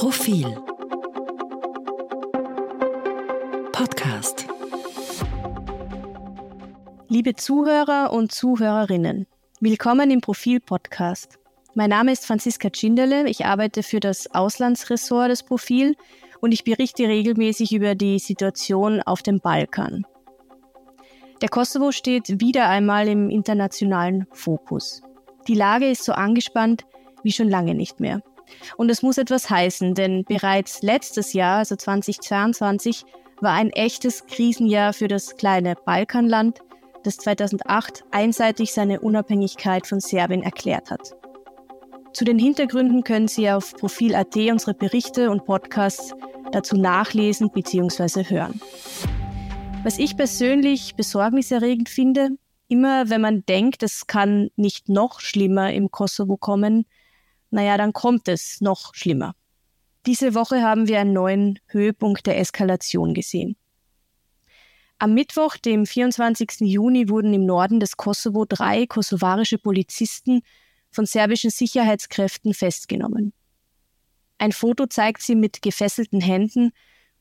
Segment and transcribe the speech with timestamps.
[0.00, 0.56] Profil
[3.70, 4.46] Podcast
[7.08, 9.26] Liebe Zuhörer und Zuhörerinnen,
[9.60, 11.38] willkommen im Profil Podcast.
[11.74, 15.94] Mein Name ist Franziska Tschinderle, ich arbeite für das Auslandsressort des Profil
[16.40, 20.06] und ich berichte regelmäßig über die Situation auf dem Balkan.
[21.42, 25.02] Der Kosovo steht wieder einmal im internationalen Fokus.
[25.46, 26.86] Die Lage ist so angespannt
[27.22, 28.22] wie schon lange nicht mehr.
[28.76, 33.04] Und es muss etwas heißen, denn bereits letztes Jahr, also 2022,
[33.40, 36.60] war ein echtes Krisenjahr für das kleine Balkanland,
[37.04, 41.14] das 2008 einseitig seine Unabhängigkeit von Serbien erklärt hat.
[42.12, 46.12] Zu den Hintergründen können Sie auf Profil.at unsere Berichte und Podcasts
[46.52, 48.24] dazu nachlesen bzw.
[48.24, 48.60] hören.
[49.84, 52.30] Was ich persönlich besorgniserregend finde,
[52.68, 56.84] immer wenn man denkt, es kann nicht noch schlimmer im Kosovo kommen,
[57.50, 59.34] naja, dann kommt es noch schlimmer.
[60.06, 63.56] Diese Woche haben wir einen neuen Höhepunkt der Eskalation gesehen.
[64.98, 66.60] Am Mittwoch, dem 24.
[66.60, 70.42] Juni, wurden im Norden des Kosovo drei kosovarische Polizisten
[70.90, 73.32] von serbischen Sicherheitskräften festgenommen.
[74.38, 76.72] Ein Foto zeigt sie mit gefesselten Händen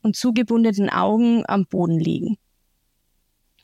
[0.01, 2.37] und zugebundenen Augen am Boden liegen.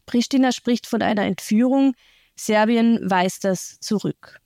[0.05, 1.93] Pristina spricht von einer Entführung,
[2.35, 4.39] Serbien weist das zurück.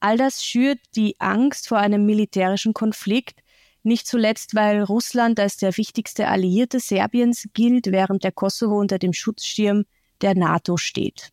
[0.00, 3.40] All das schürt die Angst vor einem militärischen Konflikt,
[3.82, 9.12] nicht zuletzt, weil Russland als der wichtigste Alliierte Serbiens gilt, während der Kosovo unter dem
[9.12, 9.84] Schutzschirm
[10.20, 11.30] der NATO steht.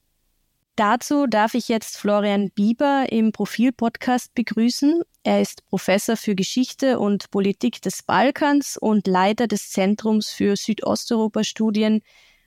[0.75, 5.02] Dazu darf ich jetzt Florian Bieber im Profil-Podcast begrüßen.
[5.23, 12.02] Er ist Professor für Geschichte und Politik des Balkans und Leiter des Zentrums für Südosteuropa-Studien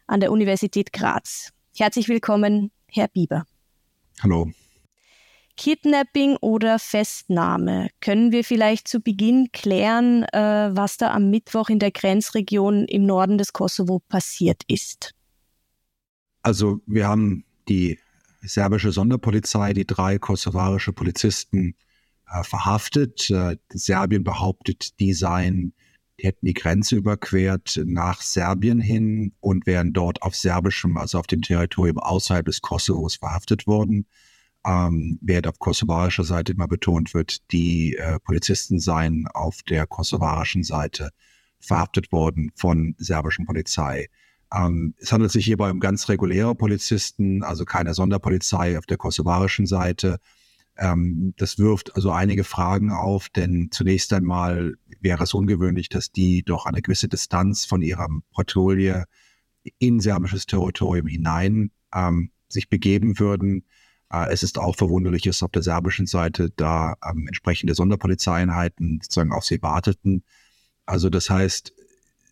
[0.06, 1.52] an der Universität Graz.
[1.77, 3.44] Herzlich willkommen, Herr Bieber.
[4.22, 4.50] Hallo.
[5.59, 7.89] Kidnapping oder Festnahme.
[8.01, 13.05] Können wir vielleicht zu Beginn klären, äh, was da am Mittwoch in der Grenzregion im
[13.05, 15.14] Norden des Kosovo passiert ist?
[16.42, 17.98] Also wir haben die
[18.41, 21.74] serbische Sonderpolizei, die drei kosovarische Polizisten
[22.30, 23.29] äh, verhaftet.
[23.29, 25.74] Äh, Serbien behauptet, die seien,
[26.20, 31.27] die hätten die Grenze überquert nach Serbien hin und wären dort auf serbischem, also auf
[31.27, 34.07] dem Territorium außerhalb des Kosovos verhaftet worden
[34.67, 40.64] ähm, während auf kosovarischer Seite immer betont wird, die äh, Polizisten seien auf der kosovarischen
[40.64, 41.11] Seite
[41.61, 44.08] verhaftet worden von serbischen Polizei.
[44.52, 49.67] Ähm, es handelt sich hierbei um ganz reguläre Polizisten, also keine Sonderpolizei auf der kosovarischen
[49.67, 50.18] Seite.
[50.77, 56.42] Ähm, das wirft also einige Fragen auf, denn zunächst einmal wäre es ungewöhnlich, dass die
[56.42, 59.05] doch eine gewisse Distanz von ihrer Patrouille
[59.79, 63.64] in serbisches Territorium hinein ähm, sich begeben würden.
[64.13, 69.33] Äh, es ist auch verwunderlich, dass auf der serbischen Seite da ähm, entsprechende Sonderpolizeieinheiten sozusagen
[69.33, 70.24] auf sie warteten.
[70.86, 71.73] Also das heißt,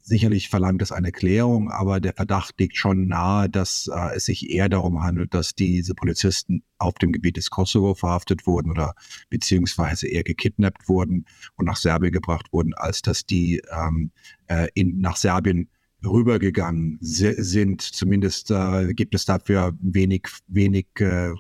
[0.07, 4.51] sicherlich verlangt es eine Klärung, aber der Verdacht liegt schon nahe, dass äh, es sich
[4.51, 8.95] eher darum handelt, dass diese Polizisten auf dem Gebiet des Kosovo verhaftet wurden oder
[9.31, 11.27] beziehungsweise eher gekidnappt wurden
[11.57, 14.13] und nach Serbien gebracht wurden, als dass die ähm,
[14.47, 15.69] äh, in, nach Serbien
[16.05, 17.83] rübergegangen sind.
[17.83, 21.33] Zumindest äh, gibt es dafür wenig, wenig äh,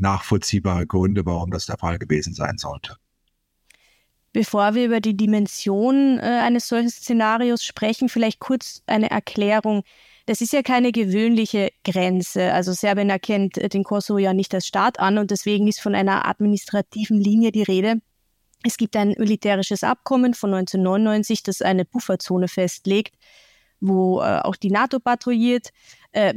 [0.00, 2.96] nachvollziehbare Gründe, warum das der Fall gewesen sein sollte.
[4.32, 9.82] Bevor wir über die Dimension äh, eines solchen Szenarios sprechen, vielleicht kurz eine Erklärung.
[10.26, 12.52] Das ist ja keine gewöhnliche Grenze.
[12.52, 15.96] Also Serbien erkennt äh, den Kosovo ja nicht als Staat an und deswegen ist von
[15.96, 18.00] einer administrativen Linie die Rede.
[18.62, 23.16] Es gibt ein militärisches Abkommen von 1999, das eine Pufferzone festlegt,
[23.80, 25.70] wo äh, auch die NATO patrouilliert.
[26.12, 26.34] Äh,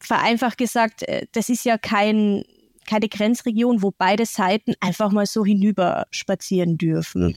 [0.00, 2.44] vereinfacht gesagt, äh, das ist ja kein
[2.86, 7.36] keine Grenzregion, wo beide Seiten einfach mal so hinüber spazieren dürfen.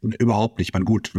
[0.00, 0.72] Überhaupt nicht.
[0.74, 1.12] Man gut,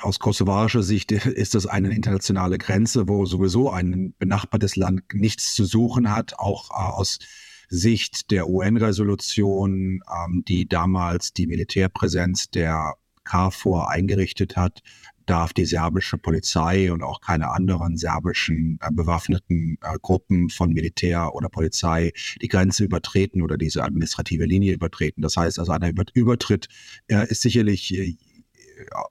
[0.00, 5.64] aus kosovarischer Sicht ist das eine internationale Grenze, wo sowieso ein benachbartes Land nichts zu
[5.64, 7.18] suchen hat, auch äh, aus
[7.68, 12.94] Sicht der UN-Resolution, ähm, die damals die Militärpräsenz der
[13.24, 14.82] KFOR eingerichtet hat,
[15.32, 21.34] darf die serbische Polizei und auch keine anderen serbischen äh, bewaffneten äh, Gruppen von Militär
[21.34, 22.12] oder Polizei
[22.42, 25.22] die Grenze übertreten oder diese administrative Linie übertreten.
[25.22, 26.68] Das heißt also, ein Übertritt
[27.08, 28.14] äh, ist sicherlich, äh,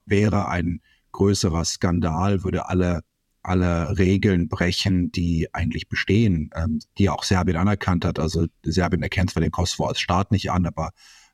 [0.05, 0.81] wäre ein
[1.11, 3.01] größerer Skandal, würde alle
[3.43, 8.19] alle Regeln brechen, die eigentlich bestehen, ähm, die auch Serbien anerkannt hat.
[8.19, 10.91] Also Serbien erkennt zwar den Kosovo als Staat nicht an, aber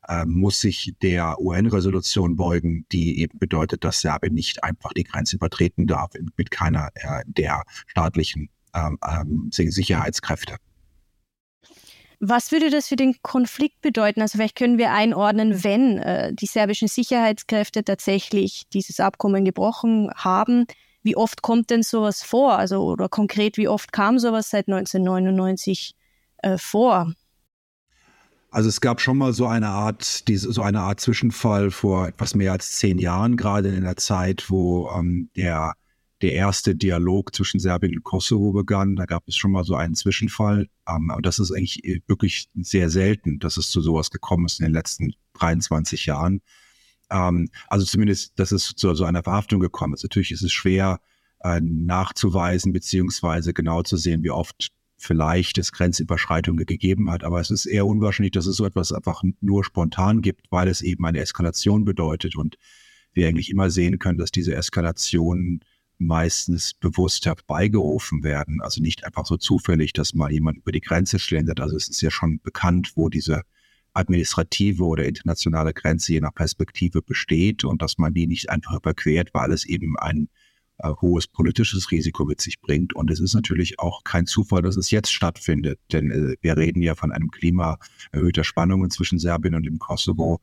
[0.08, 5.36] äh, muss sich der UN-Resolution beugen, die eben bedeutet, dass Serbien nicht einfach die Grenze
[5.36, 10.56] übertreten darf mit keiner äh, der staatlichen ähm, ähm, Sicherheitskräfte.
[12.20, 14.22] Was würde das für den Konflikt bedeuten?
[14.22, 20.66] Also vielleicht können wir einordnen, wenn äh, die serbischen Sicherheitskräfte tatsächlich dieses Abkommen gebrochen haben.
[21.02, 22.58] Wie oft kommt denn sowas vor?
[22.58, 25.94] Also oder konkret, wie oft kam sowas seit 1999
[26.38, 27.12] äh, vor?
[28.50, 32.52] Also es gab schon mal so eine Art, so eine Art Zwischenfall vor etwas mehr
[32.52, 35.74] als zehn Jahren, gerade in der Zeit, wo ähm, der,
[36.22, 38.96] der erste Dialog zwischen Serbien und Kosovo begann.
[38.96, 40.68] Da gab es schon mal so einen Zwischenfall.
[40.88, 44.60] Ähm, und das ist eigentlich äh, wirklich sehr selten, dass es zu sowas gekommen ist
[44.60, 46.40] in den letzten 23 Jahren.
[47.10, 50.04] Ähm, also zumindest, dass es zu so einer Verhaftung gekommen ist.
[50.04, 51.00] Natürlich ist es schwer
[51.40, 57.50] äh, nachzuweisen, beziehungsweise genau zu sehen, wie oft vielleicht es Grenzüberschreitungen gegeben hat, aber es
[57.50, 61.20] ist eher unwahrscheinlich, dass es so etwas einfach nur spontan gibt, weil es eben eine
[61.20, 62.58] Eskalation bedeutet und
[63.12, 65.60] wir eigentlich immer sehen können, dass diese Eskalationen
[65.98, 68.60] meistens bewusst herbeigerufen werden.
[68.60, 71.60] Also nicht einfach so zufällig, dass mal jemand über die Grenze schlendert.
[71.60, 73.42] Also es ist ja schon bekannt, wo diese
[73.94, 79.30] administrative oder internationale Grenze je nach Perspektive besteht und dass man die nicht einfach überquert,
[79.32, 80.28] weil es eben ein
[80.78, 82.94] äh, hohes politisches Risiko mit sich bringt.
[82.94, 86.82] Und es ist natürlich auch kein Zufall, dass es jetzt stattfindet, denn äh, wir reden
[86.82, 87.78] ja von einem Klima
[88.12, 90.40] erhöhter Spannungen zwischen Serbien und dem Kosovo.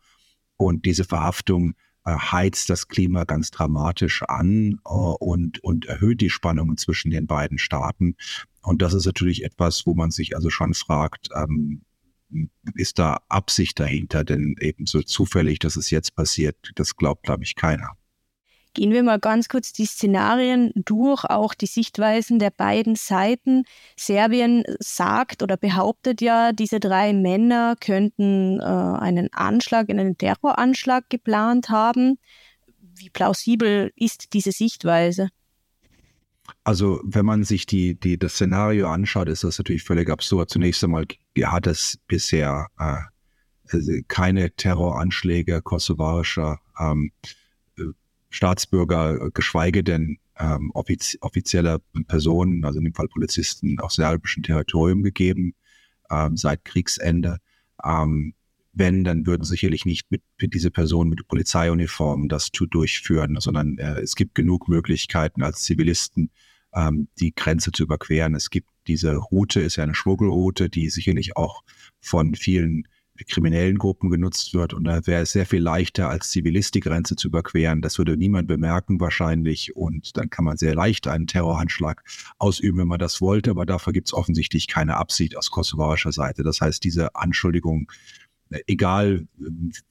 [0.58, 1.74] Und diese Verhaftung
[2.06, 7.28] äh, heizt das Klima ganz dramatisch an äh, und, und erhöht die Spannungen zwischen den
[7.28, 8.16] beiden Staaten.
[8.62, 11.82] Und das ist natürlich etwas, wo man sich also schon fragt, ähm,
[12.76, 14.24] ist da Absicht dahinter?
[14.24, 17.92] Denn eben so zufällig, dass es jetzt passiert, das glaubt, glaube ich, keiner.
[18.76, 23.64] Gehen wir mal ganz kurz die Szenarien durch, auch die Sichtweisen der beiden Seiten.
[23.96, 31.70] Serbien sagt oder behauptet ja, diese drei Männer könnten äh, einen Anschlag, einen Terroranschlag geplant
[31.70, 32.20] haben.
[32.98, 35.30] Wie plausibel ist diese Sichtweise?
[36.66, 40.50] Also wenn man sich die, die, das Szenario anschaut, ist das natürlich völlig absurd.
[40.50, 41.06] Zunächst einmal
[41.46, 42.98] hat es bisher äh,
[43.72, 47.14] also keine Terroranschläge kosovarischer ähm,
[48.36, 55.04] Staatsbürger, geschweige denn ähm, offiz offizieller Personen, also in dem Fall Polizisten, auf serbischem Territorium
[55.04, 55.56] gegeben
[56.12, 57.38] ähm, seit Kriegsende.
[57.84, 58.34] Ähm,
[58.74, 63.78] wenn, dann würden sicherlich nicht mit, mit diese Personen mit Polizeiuniformen das zu durchführen, sondern
[63.78, 66.30] äh, es gibt genug Möglichkeiten als Zivilisten
[66.74, 68.36] ähm, die Grenze zu überqueren.
[68.36, 71.64] Es gibt diese Route, ist ja eine Schmuggelroute, die sicherlich auch
[72.02, 72.86] von vielen
[73.24, 74.74] kriminellen Gruppen genutzt wird.
[74.74, 77.82] Und da wäre es sehr viel leichter, als Zivilist die Grenze zu überqueren.
[77.82, 79.76] Das würde niemand bemerken wahrscheinlich.
[79.76, 82.04] Und dann kann man sehr leicht einen Terrorhandschlag
[82.38, 83.52] ausüben, wenn man das wollte.
[83.52, 86.44] Aber dafür gibt es offensichtlich keine Absicht aus kosovarischer Seite.
[86.44, 87.88] Das heißt, diese Anschuldigungen,
[88.68, 89.28] egal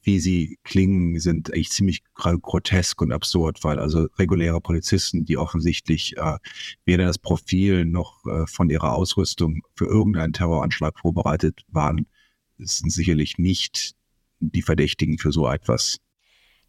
[0.03, 6.17] wie sie klingen, sind eigentlich ziemlich grotesk und absurd, weil also reguläre Polizisten, die offensichtlich
[6.17, 6.39] äh,
[6.85, 12.07] weder das Profil noch äh, von ihrer Ausrüstung für irgendeinen Terroranschlag vorbereitet waren,
[12.59, 13.95] sind sicherlich nicht
[14.41, 15.99] die Verdächtigen für so etwas.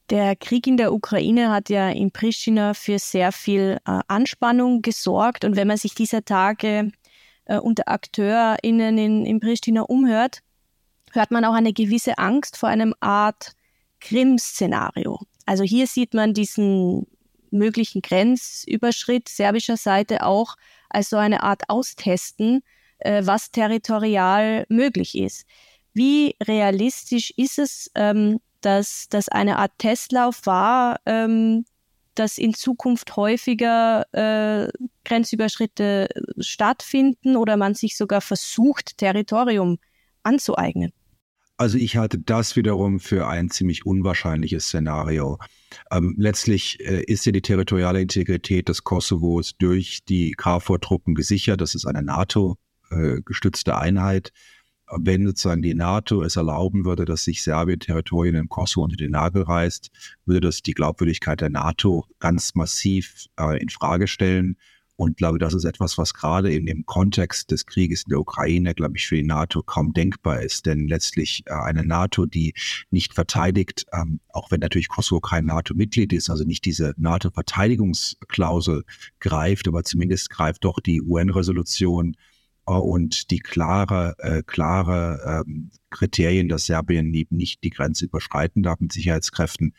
[0.10, 5.44] Der Krieg in der Ukraine hat ja in Pristina für sehr viel äh, Anspannung gesorgt.
[5.44, 6.92] Und wenn man sich dieser Tage
[7.46, 10.40] äh, unter AkteurInnen in, in Pristina umhört,
[11.12, 13.54] hört man auch eine gewisse Angst vor einem Art
[14.00, 15.20] Krim-Szenario.
[15.48, 17.08] Also hier sieht man diesen
[17.50, 20.56] möglichen Grenzüberschritt serbischer Seite auch
[20.90, 22.62] als so eine Art Austesten,
[23.00, 25.46] äh, was territorial möglich ist.
[25.96, 31.64] Wie realistisch ist es, ähm, dass das eine Art Testlauf war, ähm,
[32.16, 34.70] dass in Zukunft häufiger äh,
[35.06, 36.10] Grenzüberschritte
[36.40, 39.78] stattfinden oder man sich sogar versucht, Territorium
[40.24, 40.92] anzueignen?
[41.58, 45.40] Also ich halte das wiederum für ein ziemlich unwahrscheinliches Szenario.
[45.92, 51.62] Ähm, letztlich äh, ist ja die territoriale Integrität des Kosovos durch die KFOR-Truppen gesichert.
[51.62, 54.34] Das ist eine NATO-gestützte äh, Einheit
[54.92, 59.12] wenn sozusagen die NATO es erlauben würde, dass sich Serbien Territorien im Kosovo unter den
[59.12, 59.90] Nagel reißt,
[60.26, 64.58] würde das die Glaubwürdigkeit der NATO ganz massiv äh, in Frage stellen.
[64.98, 68.74] Und glaube, das ist etwas, was gerade in dem Kontext des Krieges in der Ukraine,
[68.74, 70.66] glaube ich, für die NATO kaum denkbar ist.
[70.66, 72.54] Denn letztlich äh, eine NATO, die
[72.92, 78.86] nicht verteidigt, ähm, auch wenn natürlich Kosovo kein NATO-Mitglied ist, also nicht diese NATO-Verteidigungsklausel
[79.20, 82.16] greift, aber zumindest greift doch die UN-Resolution
[82.74, 88.92] und die klare, äh, klare ähm, Kriterien, dass Serbien nicht die Grenze überschreiten darf mit
[88.92, 89.74] Sicherheitskräften,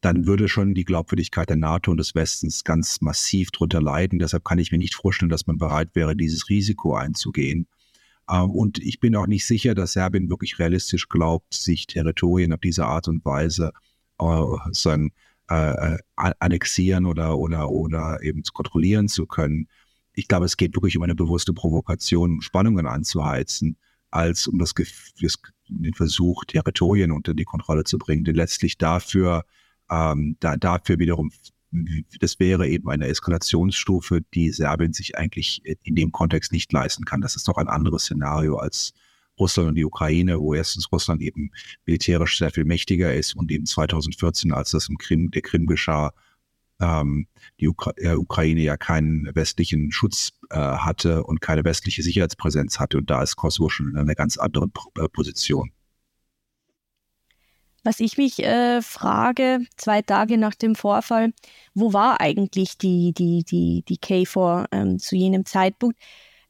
[0.00, 4.18] dann würde schon die Glaubwürdigkeit der NATO und des Westens ganz massiv drunter leiden.
[4.18, 7.66] Deshalb kann ich mir nicht vorstellen, dass man bereit wäre, dieses Risiko einzugehen.
[8.30, 12.60] Ähm, und ich bin auch nicht sicher, dass Serbien wirklich realistisch glaubt, sich Territorien auf
[12.60, 13.72] diese Art und Weise
[14.18, 15.12] äh, sagen,
[15.50, 19.68] äh, äh annexieren oder, oder, oder eben kontrollieren zu können
[20.20, 23.76] ich glaube, es geht wirklich um eine bewusste Provokation, Spannungen anzuheizen.
[24.12, 24.74] als um das,
[25.20, 29.44] das den Versuch, Territorien unter die Kontrolle zu bringen, denn letztlich dafür,
[29.88, 31.30] ähm, da, dafür wiederum,
[32.20, 37.20] das wäre eben eine Eskalationsstufe, die Serbien sich eigentlich in dem Kontext nicht leisten kann.
[37.20, 38.92] Das ist doch ein anderes Szenario als
[39.38, 41.52] Russland und die Ukraine, wo erstens Russland eben
[41.86, 46.12] militärisch sehr viel mächtiger ist und eben 2014, als das im Krim, der Krim geschah,
[46.80, 47.26] ähm,
[47.60, 52.98] die Ukra äh, Ukraine ja keinen westlichen Schutz äh, hatte und keine westliche Sicherheitspräsenz hatte.
[52.98, 55.72] Und da ist Kosovo schon in einer ganz anderen äh, Position.
[57.82, 61.32] Was ich mich äh, frage, zwei Tage nach dem Vorfall,
[61.74, 65.98] wo war eigentlich die, die, die, die KFOR ähm, zu jenem Zeitpunkt?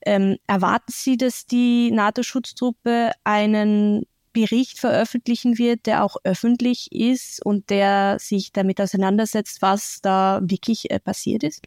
[0.04, 7.70] Ähm, erwarten Sie, dass die NATO-Schutztruppe einen Bericht veröffentlichen wird, der auch öffentlich ist und
[7.70, 11.62] der sich damit auseinandersetzt, was da wirklich äh, passiert ist?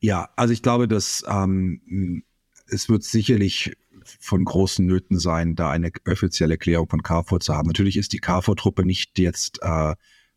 [0.00, 2.24] Ja, also ich glaube, dass ähm,
[2.66, 3.76] es wird sicherlich
[4.18, 7.68] von großen Nöten sein, da eine offizielle Erklärung von KFOR zu haben.
[7.68, 9.94] Natürlich ist die KFOR-Truppe nicht jetzt äh,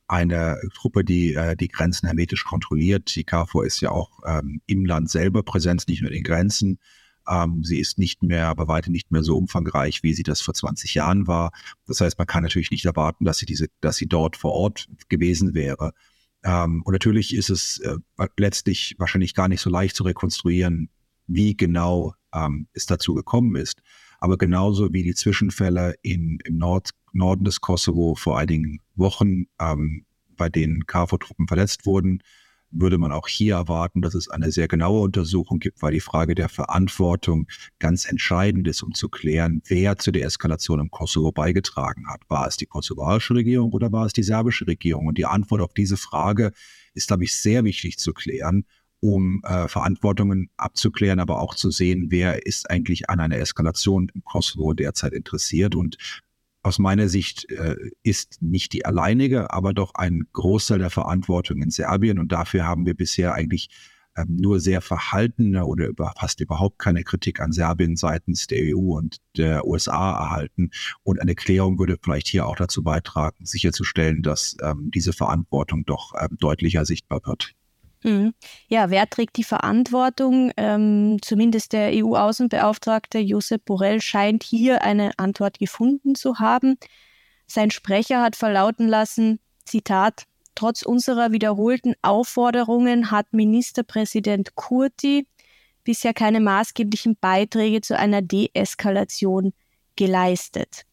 [0.07, 3.15] eine Truppe, die äh, die Grenzen hermetisch kontrolliert.
[3.15, 6.79] Die KFOR ist ja auch ähm, im Land selber präsent, nicht nur in den Grenzen.
[7.27, 10.53] Ähm, sie ist nicht mehr, aber weiter nicht mehr so umfangreich, wie sie das vor
[10.53, 11.51] 20 Jahren war.
[11.87, 14.87] Das heißt, man kann natürlich nicht erwarten, dass sie diese, dass sie dort vor Ort
[15.09, 15.93] gewesen wäre.
[16.43, 17.97] Ähm, und natürlich ist es äh,
[18.37, 20.89] letztlich wahrscheinlich gar nicht so leicht zu rekonstruieren,
[21.27, 23.81] wie genau ähm, es dazu gekommen ist.
[24.19, 30.05] Aber genauso wie die Zwischenfälle in, im Nord, Norden des Kosovo vor einigen Wochen, ähm,
[30.37, 32.21] bei denen KFOR-Truppen verletzt wurden,
[32.71, 36.35] würde man auch hier erwarten, dass es eine sehr genaue Untersuchung gibt, weil die Frage
[36.35, 37.47] der Verantwortung
[37.79, 42.21] ganz entscheidend ist, um zu klären, wer zu der Eskalation im Kosovo beigetragen hat.
[42.27, 45.07] War es die kosovarische Regierung oder war es die serbische Regierung?
[45.07, 46.51] Und die Antwort auf diese Frage
[46.93, 48.65] ist, glaube ich, sehr wichtig zu klären,
[48.99, 54.23] um äh, Verantwortungen abzuklären, aber auch zu sehen, wer ist eigentlich an einer Eskalation im
[54.23, 55.97] Kosovo derzeit interessiert und
[56.65, 61.69] aus meiner Sicht äh, ist nicht die alleinige, aber doch ein Großteil der Verantwortung in
[61.69, 62.17] Serbien.
[62.17, 63.69] Und dafür haben wir bisher eigentlich
[64.17, 68.97] ähm, nur sehr verhaltene oder über, fast überhaupt keine Kritik an Serbien seitens der EU
[68.97, 70.71] und der USA erhalten.
[71.03, 76.13] Und eine Klärung würde vielleicht hier auch dazu beitragen, sicherzustellen, dass ähm, diese Verantwortung doch
[76.19, 77.53] ähm, deutlicher sichtbar wird.
[78.05, 78.35] Mhm.
[78.67, 80.51] Ja, wer trägt die Verantwortung?
[80.57, 86.77] Ähm, zumindest der EU-Außenbeauftragte Josep Borrell scheint hier eine Antwort gefunden zu haben.
[87.47, 95.27] Sein Sprecher hat verlauten lassen, Zitat, trotz unserer wiederholten Aufforderungen hat Ministerpräsident Kurti
[95.83, 99.51] bisher keine maßgeblichen Beiträge zu einer Deeskalation
[99.95, 100.85] geleistet.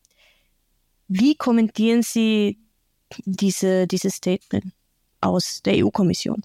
[1.08, 2.58] Wie kommentieren Sie
[3.26, 4.72] diese, dieses Statement
[5.20, 6.42] aus der EU-Kommission?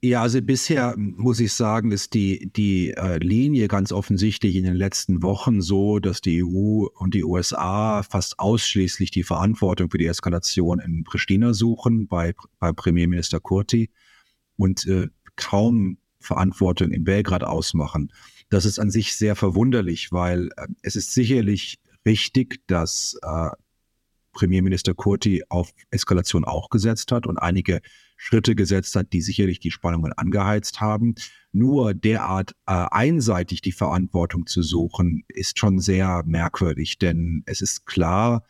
[0.00, 4.76] Ja, also bisher muss ich sagen, ist die, die äh, Linie ganz offensichtlich in den
[4.76, 10.06] letzten Wochen so, dass die EU und die USA fast ausschließlich die Verantwortung für die
[10.06, 13.90] Eskalation in Pristina suchen, bei, bei Premierminister Kurti,
[14.56, 18.12] und äh, kaum Verantwortung in Belgrad ausmachen.
[18.50, 23.50] Das ist an sich sehr verwunderlich, weil äh, es ist sicherlich richtig, dass äh,
[24.32, 27.80] Premierminister Kurti auf Eskalation auch gesetzt hat und einige
[28.16, 31.14] Schritte gesetzt hat, die sicherlich die Spannungen angeheizt haben.
[31.52, 37.86] Nur derart äh, einseitig die Verantwortung zu suchen, ist schon sehr merkwürdig, denn es ist
[37.86, 38.42] klar,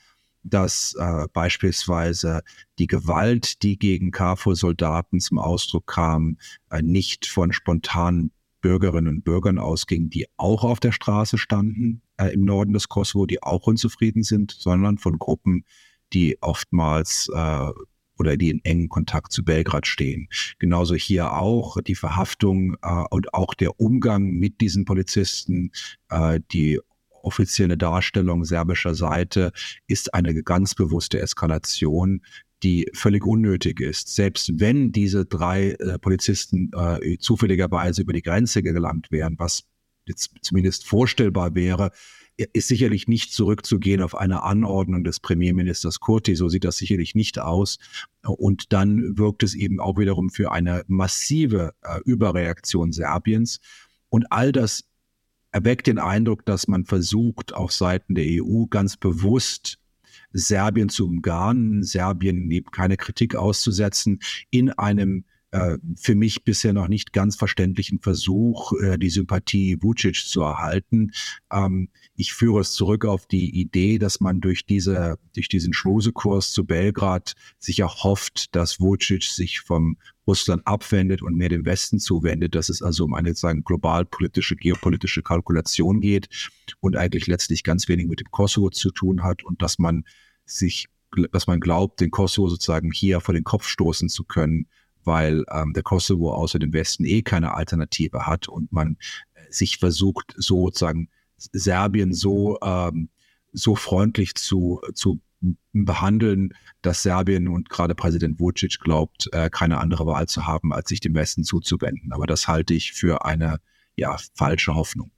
[0.43, 2.43] dass äh, beispielsweise
[2.79, 6.39] die Gewalt, die gegen KFOR-Soldaten zum Ausdruck kam,
[6.71, 12.33] äh, nicht von spontanen Bürgerinnen und Bürgern ausging, die auch auf der Straße standen äh,
[12.33, 15.65] im Norden des Kosovo, die auch unzufrieden sind, sondern von Gruppen,
[16.13, 17.71] die oftmals äh,
[18.19, 20.29] oder die in engen Kontakt zu Belgrad stehen.
[20.59, 25.71] Genauso hier auch die Verhaftung äh, und auch der Umgang mit diesen Polizisten,
[26.11, 26.81] äh, die
[27.23, 29.53] offizielle Darstellung serbischer Seite
[29.87, 32.23] ist eine ganz bewusste Eskalation,
[32.63, 34.15] die völlig unnötig ist.
[34.15, 39.65] Selbst wenn diese drei äh, Polizisten äh, zufälligerweise über die Grenze gelangt wären, was
[40.07, 41.93] jetzt zumindest vorstellbar wäre,
[42.53, 46.37] ist sicherlich nicht zurückzugehen auf eine Anordnung des Premierministers Kurti.
[46.37, 47.79] So sieht das sicherlich nicht aus.
[48.23, 53.61] Und dann wirkt es eben auch wiederum für eine massive äh, Überreaktion Serbiens.
[54.09, 54.85] Und all das
[55.51, 59.79] erweckt den Eindruck, dass man versucht, auf Seiten der EU ganz bewusst
[60.33, 64.21] Serbien zu umgarnen, Serbien keine Kritik auszusetzen,
[64.51, 70.17] in einem äh, für mich bisher noch nicht ganz verständlichen Versuch, äh, die Sympathie Vucic
[70.17, 71.13] zu erhalten.
[71.51, 76.53] Ähm, ich führe es zurück auf die Idee, dass man durch diese, durch diesen Schmusekurs
[76.53, 79.97] zu Belgrad sich erhofft, dass Vucic sich vom
[80.29, 85.23] Russland abwendet und mehr dem Westen zuwendet, dass es also um eine sagen, globalpolitische, geopolitische
[85.23, 86.29] Kalkulation geht
[86.81, 90.05] und eigentlich letztlich ganz wenig mit dem Kosovo zu tun hat und dass man
[90.45, 90.89] sich,
[91.33, 94.69] dass man glaubt, den Kosovo sozusagen hier vor den Kopf stoßen zu können,
[95.03, 98.99] weil ähm, der Kosovo außer dem Westen eh keine Alternative hat und man
[99.35, 101.09] äh, sich versucht, sozusagen
[101.39, 103.09] Serbien so, ähm,
[103.53, 105.21] so freundlich zu, zu
[105.73, 106.53] behandeln,
[106.83, 111.01] dass Serbien und gerade Präsident Vucic glaubt, äh, keine andere Wahl zu haben, als sich
[111.01, 112.13] dem Westen zuzuwenden.
[112.13, 113.61] Aber das halte ich für eine
[113.97, 115.11] ja, falsche Hoffnung.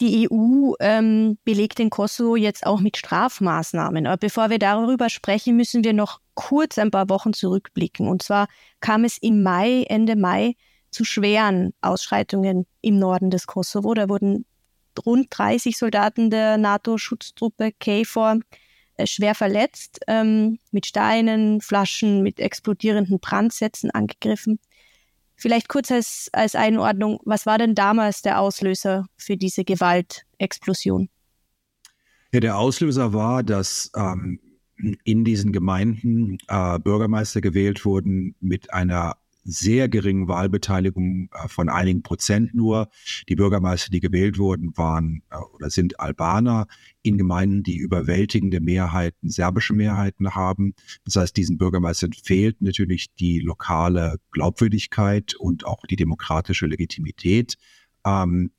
[0.00, 4.06] Die EU ähm, belegt den Kosovo jetzt auch mit Strafmaßnahmen.
[4.06, 8.06] Aber bevor wir darüber sprechen, müssen wir noch kurz ein paar Wochen zurückblicken.
[8.06, 8.48] Und zwar
[8.80, 10.54] kam es im Mai, Ende Mai,
[10.90, 13.94] zu schweren Ausschreitungen im Norden des Kosovo.
[13.94, 14.44] Da wurden
[15.04, 18.40] rund 30 Soldaten der NATO-Schutztruppe KFOR
[18.96, 24.58] äh, schwer verletzt, ähm, mit Steinen, Flaschen, mit explodierenden Brandsätzen angegriffen.
[25.36, 31.10] Vielleicht kurz als, als Einordnung, was war denn damals der Auslöser für diese Gewaltexplosion?
[32.32, 34.40] Ja, der Auslöser war, dass ähm,
[35.04, 42.02] in diesen Gemeinden äh, Bürgermeister gewählt wurden mit einer sehr geringen Wahlbeteiligung äh, von einigen
[42.02, 42.88] Prozent nur.
[43.28, 46.66] Die Bürgermeister, die gewählt wurden, waren äh, oder sind Albaner
[47.02, 50.74] in Gemeinden, die überwältigende Mehrheiten, serbische Mehrheiten haben.
[51.04, 57.56] Das heißt, diesen Bürgermeistern fehlt natürlich die lokale Glaubwürdigkeit und auch die demokratische Legitimität.
[58.04, 58.50] Ähm,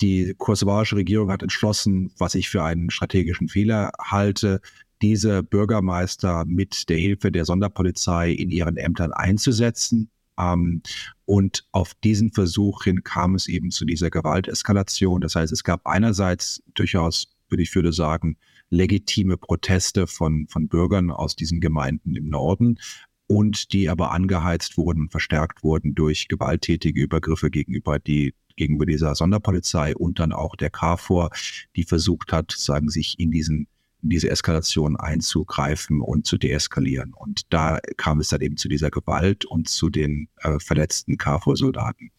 [0.00, 4.60] die kosovarische Regierung hat entschlossen, was ich für einen strategischen Fehler halte,
[5.02, 10.10] diese Bürgermeister mit der Hilfe der Sonderpolizei in ihren Ämtern einzusetzen.
[10.38, 10.82] Ähm,
[11.24, 15.20] und auf diesen Versuch hin kam es eben zu dieser Gewalteskalation.
[15.20, 18.36] Das heißt, es gab einerseits durchaus, würde ich würde sagen,
[18.70, 22.78] legitime Proteste von, von Bürgern aus diesen Gemeinden im Norden
[23.26, 29.14] und die aber angeheizt wurden und verstärkt wurden durch gewalttätige Übergriffe gegenüber die gegenüber dieser
[29.14, 31.30] Sonderpolizei und dann auch der KFOR,
[31.76, 33.68] die versucht hat, sagen sich in diesen
[34.02, 37.14] in diese Eskalation einzugreifen und zu deeskalieren.
[37.14, 42.10] Und da kam es dann eben zu dieser Gewalt und zu den äh, verletzten KFOR-Soldaten.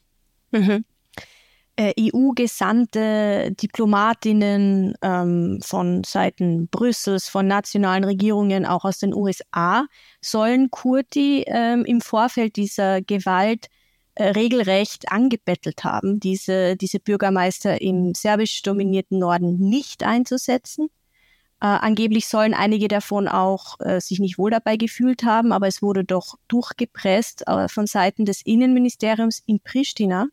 [0.52, 0.84] Mhm.
[1.80, 9.88] Äh, EU-Gesandte, Diplomatinnen ähm, von Seiten Brüssels, von nationalen Regierungen, auch aus den USA,
[10.20, 13.68] sollen Kurti ähm, im Vorfeld dieser Gewalt
[14.15, 20.89] äh, regelrecht angebettelt haben, diese, diese Bürgermeister im serbisch dominierten Norden nicht einzusetzen.
[21.62, 25.82] Äh, angeblich sollen einige davon auch äh, sich nicht wohl dabei gefühlt haben, aber es
[25.82, 30.28] wurde doch durchgepresst äh, von Seiten des Innenministeriums in Pristina.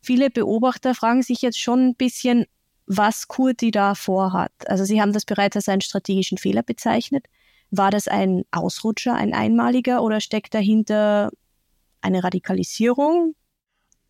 [0.00, 2.44] Viele Beobachter fragen sich jetzt schon ein bisschen,
[2.86, 4.52] was Kurti da vorhat.
[4.66, 7.26] Also sie haben das bereits als einen strategischen Fehler bezeichnet.
[7.70, 11.30] War das ein Ausrutscher, ein einmaliger oder steckt dahinter
[12.00, 13.34] eine Radikalisierung?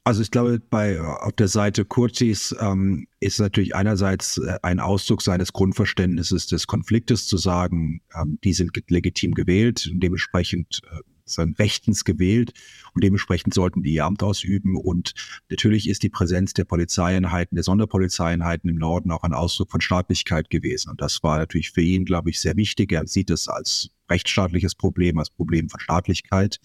[0.08, 5.20] Also ich glaube, bei auf der Seite Kurtis ähm, ist natürlich einerseits äh, ein Ausdruck
[5.20, 11.58] seines Grundverständnisses des Konfliktes zu sagen, ähm, die sind legitim gewählt und dementsprechend äh, sind
[11.58, 12.54] rechtens gewählt
[12.94, 14.76] und dementsprechend sollten die ihr Amt ausüben.
[14.76, 15.12] Und
[15.50, 20.48] natürlich ist die Präsenz der Polizeieinheiten, der Sonderpolizeieinheiten im Norden auch ein Ausdruck von Staatlichkeit
[20.48, 20.88] gewesen.
[20.88, 22.92] Und das war natürlich für ihn, glaube ich, sehr wichtig.
[22.92, 26.60] Er sieht es als rechtsstaatliches Problem, als Problem von Staatlichkeit.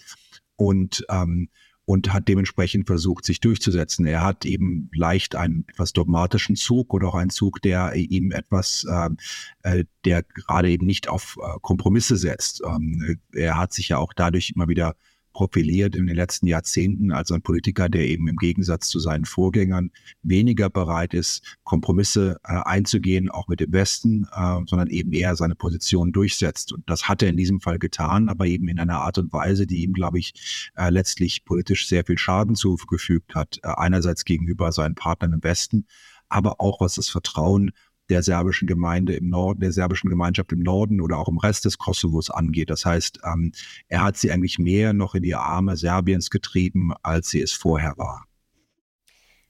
[0.56, 1.50] Und ähm,
[1.86, 4.06] und hat dementsprechend versucht, sich durchzusetzen.
[4.06, 8.86] Er hat eben leicht einen etwas dogmatischen Zug oder auch einen Zug, der ihm etwas,
[8.90, 9.18] ähm,
[9.64, 12.62] äh, der gerade eben nicht auf äh, Kompromisse setzt.
[12.66, 14.96] Ähm, er hat sich ja auch dadurch immer wieder
[15.34, 19.92] profiliert in den letzten Jahrzehnten als ein Politiker, der eben im Gegensatz zu seinen Vorgängern
[20.22, 25.56] weniger bereit ist, Kompromisse äh, einzugehen, auch mit dem Westen, äh, sondern eben eher seine
[25.56, 26.72] Position durchsetzt.
[26.72, 29.68] Und das hat er in diesem Fall getan, aber eben in einer Art und Weise,
[29.68, 33.60] die ihm, glaube ich, äh, letztlich politisch sehr viel Schaden zugefügt hat.
[33.64, 35.88] Äh, einerseits gegenüber seinen Partnern im Westen,
[36.30, 37.72] aber auch was das Vertrauen
[38.10, 41.78] der serbischen Gemeinde im Norden, der serbischen Gemeinschaft im Norden oder auch im Rest des
[41.78, 42.70] Kosovos angeht.
[42.70, 43.52] Das heißt, ähm,
[43.88, 47.98] er hat sie eigentlich mehr noch in die Arme Serbiens getrieben, als sie es vorher
[47.98, 48.26] war.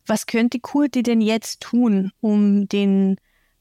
[0.06, 3.18] Was könnte Kurti denn jetzt tun, um den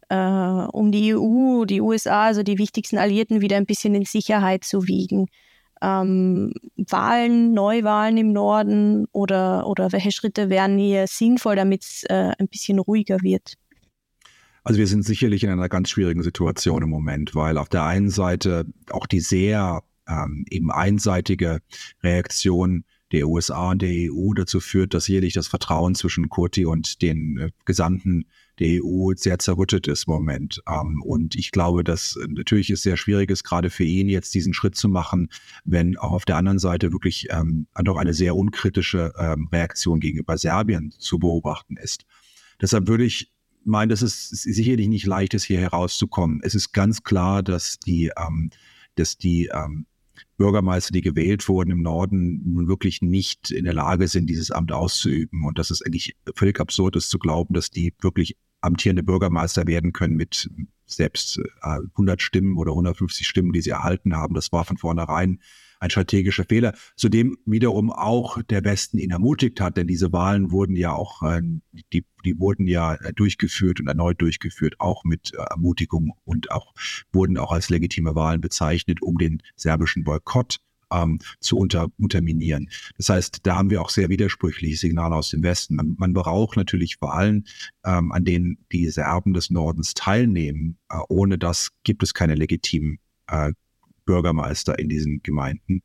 [0.08, 4.64] äh, um die EU, die USA, also die wichtigsten Alliierten wieder ein bisschen in Sicherheit
[4.64, 5.26] zu wiegen?
[5.80, 12.32] Ähm, Wahlen, Neuwahlen im Norden oder, oder welche Schritte wären hier sinnvoll, damit es äh,
[12.38, 13.54] ein bisschen ruhiger wird?
[14.64, 18.10] Also wir sind sicherlich in einer ganz schwierigen Situation im Moment, weil auf der einen
[18.10, 21.60] Seite auch die sehr ähm, eben einseitige
[22.02, 27.02] Reaktion der USA und der EU dazu führt, dass jährlich das Vertrauen zwischen Kurti und
[27.02, 28.24] den äh, Gesandten
[28.58, 30.62] der EU sehr zerrüttet ist im Moment.
[30.68, 34.54] Ähm, und ich glaube, dass natürlich es sehr schwierig ist, gerade für ihn jetzt diesen
[34.54, 35.28] Schritt zu machen,
[35.64, 40.38] wenn auch auf der anderen Seite wirklich ähm, doch eine sehr unkritische ähm, Reaktion gegenüber
[40.38, 42.04] Serbien zu beobachten ist.
[42.60, 43.32] Deshalb würde ich
[43.64, 46.40] meinen, dass es sicherlich nicht leicht ist, hier herauszukommen.
[46.42, 48.50] Es ist ganz klar, dass die, ähm,
[48.94, 49.86] dass die ähm,
[50.36, 54.72] Bürgermeister, die gewählt wurden im Norden, nun wirklich nicht in der Lage sind, dieses Amt
[54.72, 55.44] auszuüben.
[55.44, 59.92] Und dass es eigentlich völlig absurd ist zu glauben, dass die wirklich amtierende Bürgermeister werden
[59.92, 60.48] können mit
[60.86, 64.34] selbst 100 äh, Stimmen oder 150 Stimmen, die sie erhalten haben.
[64.34, 65.40] Das war von vornherein
[65.82, 70.76] ein strategischer Fehler, zudem wiederum auch der Westen ihn ermutigt hat, denn diese Wahlen wurden
[70.76, 71.42] ja auch, äh,
[71.92, 76.72] die, die wurden ja durchgeführt und erneut durchgeführt, auch mit äh, Ermutigung und auch
[77.12, 80.60] wurden auch als legitime Wahlen bezeichnet, um den serbischen Boykott
[80.92, 82.68] ähm, zu unter, unterminieren.
[82.96, 85.74] Das heißt, da haben wir auch sehr widersprüchliche Signale aus dem Westen.
[85.74, 87.46] Man, man braucht natürlich Wahlen,
[87.84, 90.78] ähm, an denen die Serben des Nordens teilnehmen.
[90.88, 93.52] Äh, ohne das gibt es keine legitimen äh,
[94.04, 95.82] Bürgermeister in diesen Gemeinden.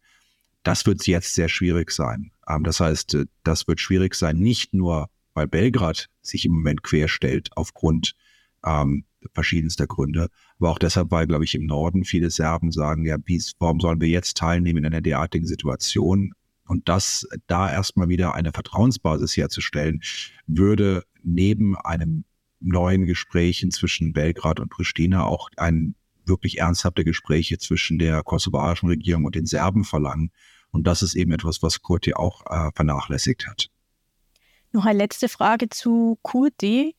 [0.63, 2.32] Das wird jetzt sehr schwierig sein.
[2.47, 6.84] Ähm, das heißt, äh, das wird schwierig sein, nicht nur, weil Belgrad sich im Moment
[6.84, 8.15] querstellt aufgrund
[8.65, 10.27] ähm, verschiedenster Gründe,
[10.60, 13.17] aber auch deshalb, weil, glaube ich, im Norden viele Serben sagen, ja,
[13.60, 16.34] warum sollen wir jetzt teilnehmen in einer derartigen Situation?
[16.65, 20.01] Und das da erstmal wieder eine Vertrauensbasis herzustellen,
[20.47, 22.25] würde neben einem
[22.60, 25.95] neuen Gesprächen zwischen Belgrad und Pristina auch ein
[26.27, 30.31] wirklich ernsthafte Gespräche zwischen der kosovarischen Regierung und den Serben verlangen.
[30.71, 33.69] Und das ist eben etwas, was Kurti auch äh, vernachlässigt hat.
[34.73, 36.95] Noch eine letzte Frage zu Kurti.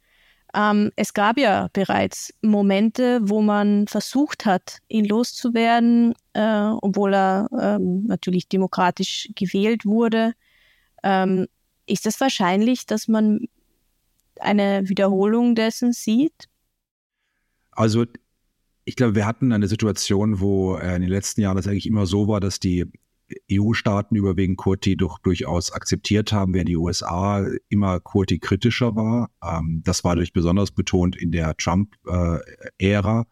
[0.54, 7.48] Ähm, es gab ja bereits Momente, wo man versucht hat, ihn loszuwerden, äh, obwohl er
[7.60, 10.32] ähm, natürlich demokratisch gewählt wurde.
[11.02, 11.46] Ähm,
[11.86, 13.46] ist es wahrscheinlich, dass man
[14.40, 16.48] eine Wiederholung dessen sieht?
[17.72, 18.06] Also
[18.88, 22.07] ich glaube, wir hatten eine Situation, wo äh, in den letzten Jahren das eigentlich immer
[22.07, 22.87] so war, dass die
[23.53, 29.31] EU-Staaten überwiegend Kurti doch durchaus akzeptiert haben, während die USA immer Kurti kritischer war.
[29.44, 33.27] Ähm, das war durch besonders betont in der Trump-Ära,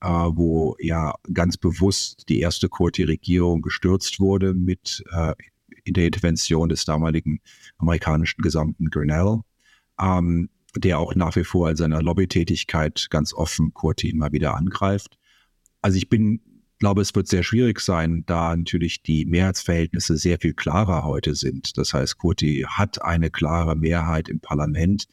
[0.00, 5.34] äh, wo ja ganz bewusst die erste Kurti-Regierung gestürzt wurde mit äh,
[5.84, 7.40] in der Intervention des damaligen
[7.76, 9.40] amerikanischen Gesandten Grinnell.
[10.00, 15.18] Ähm, der auch nach wie vor in seiner Lobbytätigkeit ganz offen Kurti immer wieder angreift.
[15.82, 16.40] Also ich bin,
[16.78, 21.76] glaube, es wird sehr schwierig sein, da natürlich die Mehrheitsverhältnisse sehr viel klarer heute sind.
[21.78, 25.06] Das heißt, Kurti hat eine klare Mehrheit im Parlament,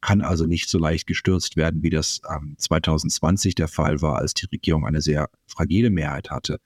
[0.00, 4.34] kann also nicht so leicht gestürzt werden, wie das ähm, 2020 der Fall war, als
[4.34, 6.58] die Regierung eine sehr fragile Mehrheit hatte.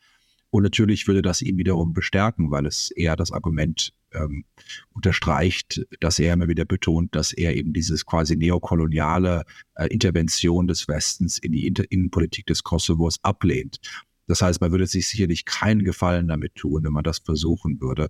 [0.51, 4.45] Und natürlich würde das ihn wiederum bestärken, weil es eher das Argument ähm,
[4.93, 10.89] unterstreicht, dass er immer wieder betont, dass er eben dieses quasi neokoloniale äh, Intervention des
[10.89, 13.81] Westens in die Inter Innenpolitik des Kosovos ablehnt.
[14.27, 18.09] Das heißt, man würde sich sicherlich keinen Gefallen damit tun, wenn man das versuchen würde.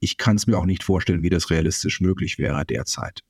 [0.00, 3.22] Ich kann es mir auch nicht vorstellen, wie das realistisch möglich wäre derzeit.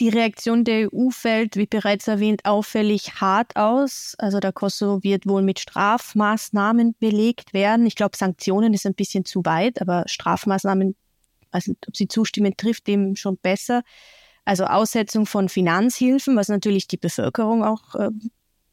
[0.00, 4.14] Die Reaktion der EU fällt, wie bereits erwähnt, auffällig hart aus.
[4.18, 7.86] Also der Kosovo wird wohl mit Strafmaßnahmen belegt werden.
[7.86, 10.96] Ich glaube, Sanktionen ist ein bisschen zu weit, aber Strafmaßnahmen,
[11.50, 13.82] also ob sie zustimmen, trifft dem schon besser.
[14.44, 18.10] Also Aussetzung von Finanzhilfen, was natürlich die Bevölkerung auch äh,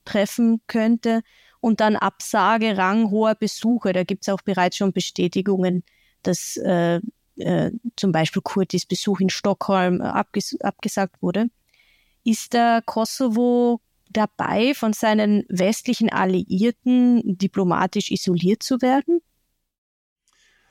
[0.05, 1.21] treffen könnte.
[1.61, 3.91] Und dann Absage ranghoher Besuche.
[3.91, 5.83] Da gibt es auch bereits schon Bestätigungen,
[6.23, 7.01] dass äh,
[7.39, 11.49] äh, zum Beispiel Kurtis Besuch in Stockholm äh, abges abgesagt wurde.
[12.23, 19.21] Ist der Kosovo dabei, von seinen westlichen Alliierten diplomatisch isoliert zu werden?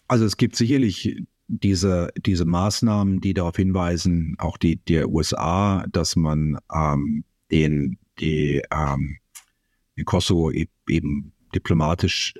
[0.08, 6.16] Also es gibt sicherlich diese, diese Maßnahmen, die darauf hinweisen, auch die der USA, dass
[6.16, 9.18] man ähm, den, die, ähm,
[9.96, 12.34] den Kosovo e-, eben diplomatisch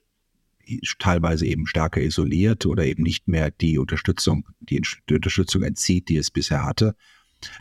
[0.99, 6.31] teilweise eben stärker isoliert oder eben nicht mehr die Unterstützung, die, Unterstützung entzieht, die es
[6.31, 6.95] bisher hatte.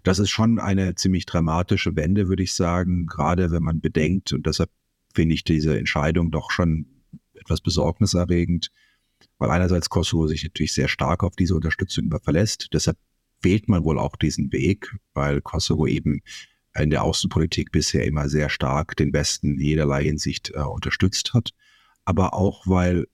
[0.03, 4.47] Das ist schon eine ziemlich dramatische Wende, würde ich sagen, gerade wenn man bedenkt, und
[4.47, 4.71] deshalb
[5.13, 6.87] finde ich diese Entscheidung doch schon
[7.33, 8.71] etwas besorgniserregend,
[9.37, 12.69] weil einerseits Kosovo sich natürlich sehr stark auf diese Unterstützung verlässt.
[12.73, 12.97] Deshalb
[13.41, 16.21] wählt man wohl auch diesen Weg, weil Kosovo eben
[16.75, 21.53] in der Außenpolitik bisher immer sehr stark den Westen in jederlei Hinsicht äh, unterstützt hat
[22.07, 23.05] aber auch, weil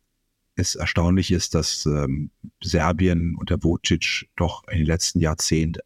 [0.56, 2.29] es erstaunlich ist, dass ähm,
[2.62, 5.79] Serbien unter Vucic doch in den letzten Jahrzehnten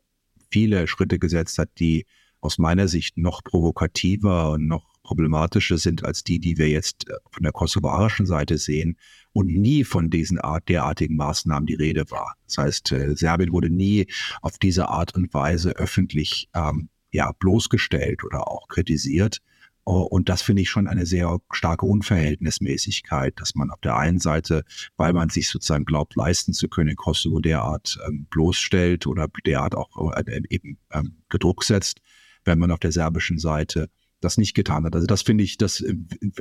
[0.51, 2.05] viele Schritte gesetzt hat, die
[2.41, 7.13] aus meiner Sicht noch provokativer und noch problematischer sind als die, die wir jetzt äh,
[7.31, 8.97] von der kosovarischen Seite sehen
[9.31, 12.35] und nie von diesen Art derartigen Maßnahmen die Rede war.
[12.45, 14.07] Das heißt, äh, Serbien wurde nie
[14.41, 19.39] auf diese Art und Weise öffentlich ähm, ja bloßgestellt oder auch kritisiert.
[19.87, 24.65] Und das finde ich schon eine sehr starke Unverhältnismäßigkeit, dass man auf der einen Seite,
[24.97, 30.11] weil man sich sozusagen glaubt, leisten zu können, Kosovo derart ähm, bloßstellt oder derart auch
[30.11, 32.01] äh, eben ähm, gedruckt setzt,
[32.43, 34.93] wenn man auf der serbischen Seite das nicht getan hat.
[34.93, 35.95] Also das finde ich, das äh,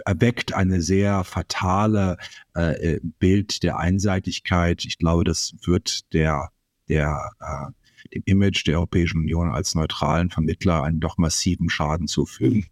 [0.05, 2.17] erweckt eine sehr fatale
[2.57, 4.85] äh, äh, Bild der Einseitigkeit.
[4.85, 6.51] Ich glaube, das wird der,
[6.89, 12.67] der, äh, dem Image der Europäischen Union als neutralen Vermittler einen doch massiven Schaden zufügen.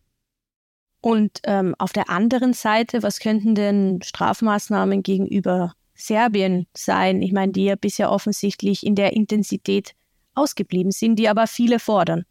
[1.05, 7.21] Und ähm, auf der anderen Seite, was könnten denn Strafmaßnahmen gegenüber Serbien sein?
[7.21, 9.93] Ich meine, die ja bisher offensichtlich in der Intensität
[10.35, 12.25] ausgeblieben sind, die aber viele fordern.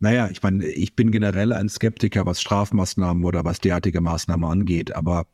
[0.00, 4.94] Naja, ich meine, ich bin generell ein Skeptiker, was Strafmaßnahmen oder was derartige Maßnahmen angeht,
[4.94, 5.26] aber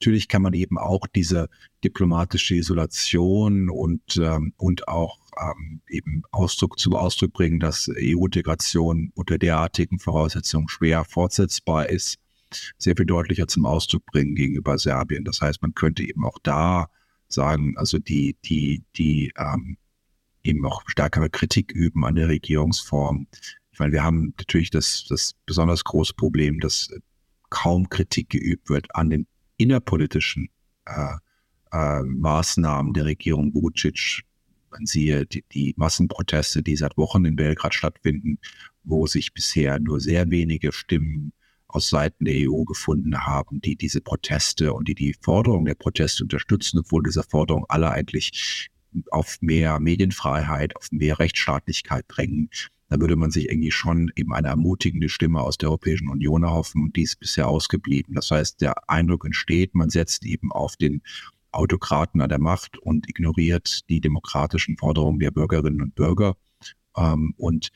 [0.00, 1.48] natürlich kann man eben auch diese
[1.84, 9.38] diplomatische Isolation und, ähm, und auch ähm, eben Ausdruck zum Ausdruck bringen, dass EU-Integration unter
[9.38, 12.18] derartigen Voraussetzungen schwer fortsetzbar ist,
[12.78, 15.24] sehr viel deutlicher zum Ausdruck bringen gegenüber Serbien.
[15.24, 16.88] Das heißt, man könnte eben auch da
[17.28, 19.76] sagen, also die, die, die ähm,
[20.42, 23.26] eben auch stärkere Kritik üben an der Regierungsform,
[23.72, 26.90] ich meine, wir haben natürlich das, das besonders große Problem, dass
[27.48, 30.48] kaum Kritik geübt wird an den innerpolitischen
[30.86, 31.14] äh,
[31.72, 34.22] äh, Maßnahmen der Regierung Vucic.
[34.70, 38.38] Man siehe die, die Massenproteste, die seit Wochen in Belgrad stattfinden,
[38.84, 41.32] wo sich bisher nur sehr wenige Stimmen
[41.72, 46.22] aus Seiten der EU gefunden haben, die diese Proteste und die die Forderung der Proteste
[46.24, 48.68] unterstützen, obwohl diese Forderung alle eigentlich
[49.10, 52.50] auf mehr Medienfreiheit, auf mehr Rechtsstaatlichkeit drängen
[52.92, 56.82] da würde man sich irgendwie schon eben eine ermutigende Stimme aus der Europäischen Union erhoffen
[56.82, 58.14] und die ist bisher ausgeblieben.
[58.14, 61.00] Das heißt, der Eindruck entsteht, man setzt eben auf den
[61.52, 66.36] Autokraten an der Macht und ignoriert die demokratischen Forderungen der Bürgerinnen und Bürger.
[66.94, 67.70] Ähm, und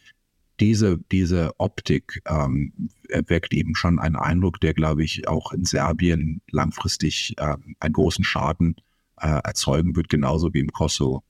[0.61, 6.41] diese, diese Optik ähm, erweckt eben schon einen Eindruck, der, glaube ich, auch in Serbien
[6.51, 8.77] langfristig ähm, einen großen Schaden
[9.21, 11.23] äh, erzeugen wird, genauso wie im Kosovo.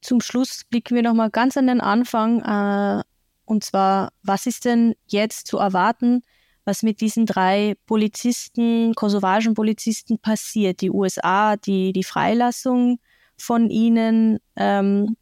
[0.00, 2.40] Zum Schluss blicken wir nochmal ganz an den Anfang.
[2.42, 3.02] Äh,
[3.44, 6.22] und zwar, was ist denn jetzt zu erwarten,
[6.64, 10.80] was mit diesen drei Polizisten, kosovarischen Polizisten passiert?
[10.82, 13.00] Die USA, die die Freilassung
[13.36, 15.16] von ihnen ähm,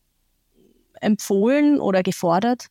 [1.00, 2.66] empfohlen oder gefordert.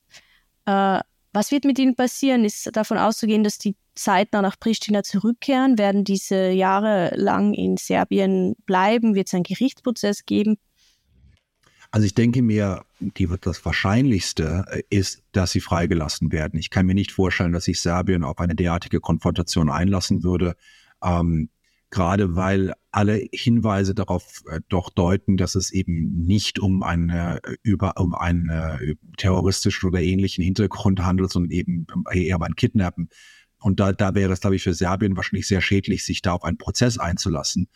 [0.65, 0.99] Äh,
[1.33, 2.45] was wird mit ihnen passieren?
[2.45, 5.77] Ist davon auszugehen, dass die zeitnah nach Pristina zurückkehren?
[5.77, 9.15] Werden diese Jahre lang in Serbien bleiben?
[9.15, 10.57] Wird es einen Gerichtsprozess geben?
[11.91, 16.59] Also ich denke mir, die, das Wahrscheinlichste ist, dass sie freigelassen werden.
[16.59, 20.55] Ich kann mir nicht vorstellen, dass sich Serbien auf eine derartige Konfrontation einlassen würde.
[21.03, 21.49] Ähm,
[21.95, 27.93] gerade weil alle Hinweise darauf äh, doch deuten, dass es eben nicht um eine über
[27.97, 33.09] um einen äh, terroristischen oder ähnlichen Hintergrund handelt, sondern eben eher um ein Kidnappen.
[33.59, 36.43] Und da, da wäre es, glaube ich, für Serbien wahrscheinlich sehr schädlich, sich da auf
[36.43, 37.69] einen Prozess einzulassen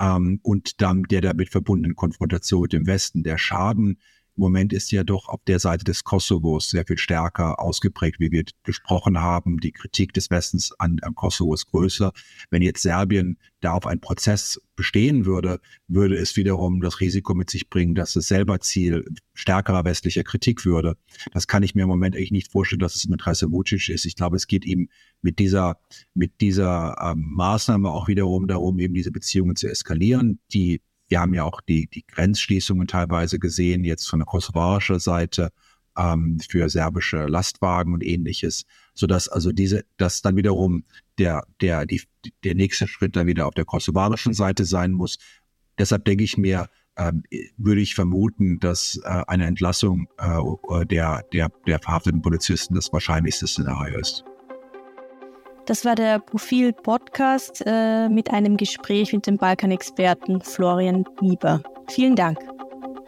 [0.00, 3.22] ähm, und dann der damit verbundenen Konfrontation mit dem Westen.
[3.22, 4.00] Der Schaden
[4.36, 8.30] im Moment ist ja doch auf der Seite des Kosovos sehr viel stärker ausgeprägt, wie
[8.30, 9.58] wir besprochen haben.
[9.58, 12.12] Die Kritik des Westens an, am Kosovo ist größer.
[12.50, 17.48] Wenn jetzt Serbien da auf einen Prozess bestehen würde, würde es wiederum das Risiko mit
[17.48, 20.98] sich bringen, dass es selber Ziel stärkerer westlicher Kritik würde.
[21.32, 24.04] Das kann ich mir im Moment eigentlich nicht vorstellen, dass es im Interesse Vucic ist.
[24.04, 24.90] Ich glaube, es geht ihm
[25.22, 25.78] mit dieser,
[26.12, 31.34] mit dieser ähm, Maßnahme auch wiederum darum, eben diese Beziehungen zu eskalieren, die wir haben
[31.34, 35.52] ja auch die, die Grenzschließungen teilweise gesehen, jetzt von der kosovarischen Seite
[35.96, 40.84] ähm, für serbische Lastwagen und ähnliches, sodass also diese, dass dann wiederum
[41.18, 42.02] der, der, die,
[42.44, 45.18] der nächste Schritt dann wieder auf der kosovarischen Seite sein muss.
[45.78, 47.22] Deshalb denke ich mir, ähm,
[47.56, 53.46] würde ich vermuten, dass äh, eine Entlassung äh, der, der, der verhafteten Polizisten das wahrscheinlichste
[53.46, 54.24] Szenario ist.
[55.66, 61.60] Das war der Profil-Podcast äh, mit einem Gespräch mit dem Balkan-Experten Florian Bieber.
[61.88, 62.38] Vielen Dank.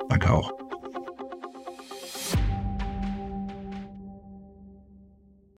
[0.09, 0.53] Danke auch.